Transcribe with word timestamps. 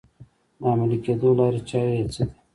د 0.59 0.61
عملي 0.71 0.97
کېدو 1.05 1.29
لارې 1.39 1.61
چارې 1.69 1.93
یې 1.99 2.05
څه 2.13 2.21
دي؟ 2.27 2.35